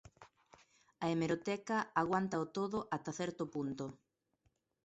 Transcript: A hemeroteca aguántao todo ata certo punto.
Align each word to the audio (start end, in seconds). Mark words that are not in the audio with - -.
A 1.03 1.05
hemeroteca 1.13 1.77
aguántao 2.01 2.43
todo 2.57 2.77
ata 2.95 3.11
certo 3.19 3.43
punto. 3.53 3.85